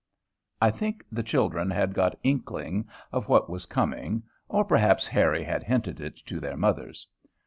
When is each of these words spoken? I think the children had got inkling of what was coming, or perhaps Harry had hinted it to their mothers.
I 0.59 0.71
think 0.71 1.05
the 1.11 1.21
children 1.21 1.69
had 1.69 1.93
got 1.93 2.17
inkling 2.23 2.87
of 3.11 3.29
what 3.29 3.51
was 3.51 3.67
coming, 3.67 4.23
or 4.49 4.65
perhaps 4.65 5.07
Harry 5.07 5.43
had 5.43 5.61
hinted 5.61 5.99
it 6.01 6.17
to 6.25 6.39
their 6.39 6.57
mothers. 6.57 7.05